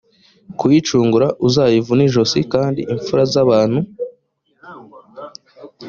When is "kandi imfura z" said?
2.53-3.33